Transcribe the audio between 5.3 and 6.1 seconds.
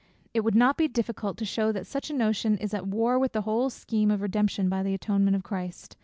of Christ.